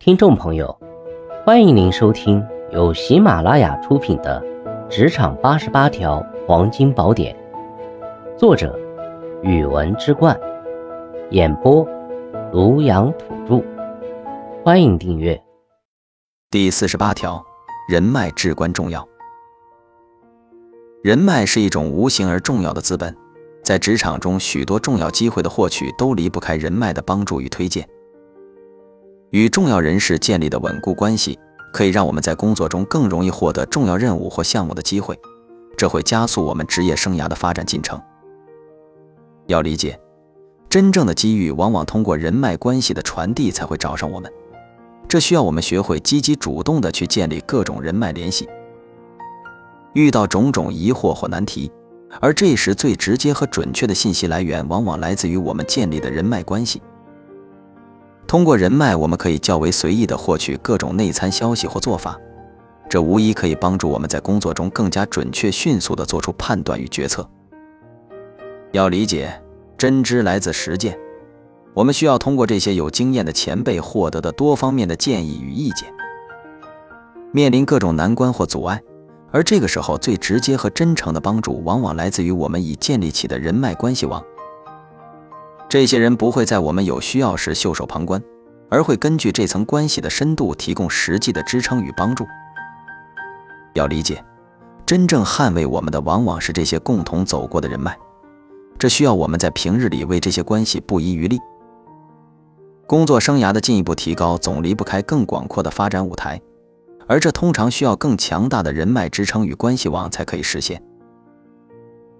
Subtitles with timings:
[0.00, 0.78] 听众朋友，
[1.44, 4.40] 欢迎您收听由喜马拉雅出品的
[4.88, 7.36] 《职场八十八条黄金宝典》，
[8.38, 8.78] 作者：
[9.42, 10.38] 语文之冠，
[11.30, 11.84] 演播：
[12.52, 13.64] 庐阳土著。
[14.64, 15.38] 欢迎订阅。
[16.48, 17.44] 第四十八条，
[17.88, 19.06] 人脉至关重要。
[21.02, 23.14] 人脉是一种无形而重要的资本，
[23.64, 27.86] 在职场中，许多重要机会的获取都离不开人脉的帮助与推荐。
[29.30, 31.38] 与重要人士建立的稳固关系，
[31.72, 35.18] 可以让我们在工作中更容易获得重要任务或项目的机会，
[35.76, 38.00] 这会加速我们职业生涯的发展进程。
[39.46, 39.98] 要理解，
[40.68, 44.32] 真正的机遇往往通过人脉关系的传递才会找上我们，
[45.06, 48.48] 这需要我们学会积极主动地去建立各种人脉联系。
[49.94, 51.70] 遇到种种疑惑或难题，
[52.20, 56.80] 而这时最直接和准确的信息来源，往往来自于我们建立的人脉关系。
[58.28, 62.20] 通过人脉，我们可以较为随意地获取各种内参消息或做法，
[62.86, 67.26] 这无疑可以帮助我们在工作中更加准确、迅速地做出判断与决策。
[68.72, 69.40] 要理解，
[69.78, 70.94] 真知来自实践，
[71.72, 75.90] 我们需要通过这些有经验的前辈获得的多方面的建议与意见。
[77.32, 78.78] 面临各种难关或阻碍，
[79.30, 84.22] 而这个时候最直接和真诚的帮助，往往来自于我们已建立起的人脉关系网。
[85.68, 88.22] 这些人不会在我们有需要时袖手旁观，
[88.70, 92.26] 而会根据这层关系的深度提供实际的支撑与帮助。
[93.74, 94.24] 要理解，
[94.86, 97.96] 真正捍卫我们的往往是这些共同走过的人脉，
[98.78, 101.38] 这需要我们在平日里为这些关系不遗余力。
[102.86, 106.40] 工作生涯的进一步提高总离不开更广阔的发展舞台，
[107.06, 110.82] 而这通常需要更强大的人脉支撑与关系网才可以实现。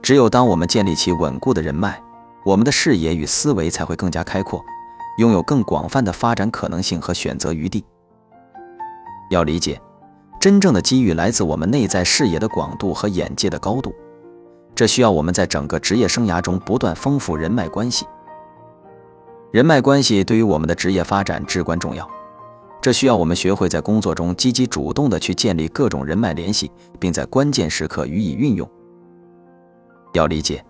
[0.00, 2.02] 只有当我们建立起稳固的人脉，
[2.44, 4.62] 我们的视野与思维才会更加开阔，
[5.16, 7.84] 拥有更广泛的发展可能性和选择余地。
[9.30, 9.80] 要理解，
[10.38, 13.94] 真正的机遇来自我们内在视野的广度和眼界的高度，
[14.74, 18.06] 这需要我们在整个职业生涯中不断丰富人脉关系。
[19.50, 22.06] 人脉关系对于我们的职业发展至关重要，
[22.82, 28.68] 这需要我们学会在工作中积极主动地去建立各种人脉联系，并在关键时刻予以运用。
[30.12, 30.62] 要理解。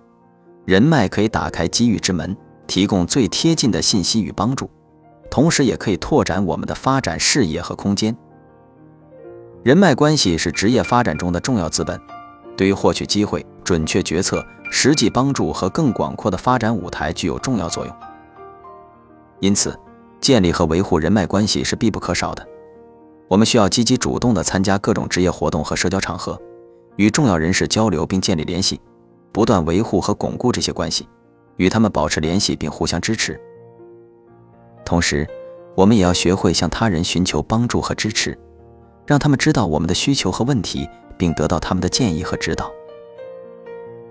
[0.64, 2.36] 人脉可以打开机遇之门，
[2.66, 4.70] 提供最贴近的信息与帮助，
[5.30, 8.16] 同时也可以拓展我们的发展视野和空间。
[9.62, 12.00] 人脉关系是职业发展中的重要资本，
[12.56, 17.96] 对于获取机会、准确决策、实际帮助和更广阔的发展舞台具有重要作用。
[19.40, 19.78] 因此，
[20.20, 22.46] 建立和维护人脉关系是必不可少的。
[23.28, 26.40] 我们需要积极主动地参加各种职业活动和社交场合，
[26.96, 28.80] 与重要人士交流并建立联系。
[29.34, 31.08] 不断维护和巩固这些关系，
[31.56, 33.38] 与他们保持联系并互相支持。
[34.84, 35.26] 同时，
[35.74, 38.38] 我们也要学会向他人寻求帮助和支持，
[39.04, 42.70] 让他们知道我们的需求和问题，并得到他们的建议和指导。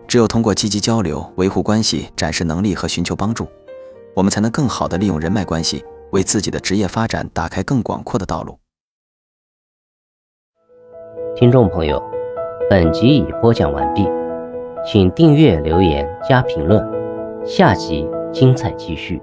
[0.09, 3.47] 只有通过积极交流、维护关系、展示能力和寻求帮助，
[4.13, 8.59] 我们才能更好地利用人脉关系，为自己的职业发展打开更广阔的道路。
[11.33, 12.03] 听众朋友，
[12.69, 14.05] 本集已播讲完毕。
[14.85, 16.85] 请订阅、留言、加评论，
[17.45, 19.21] 下集精彩继续。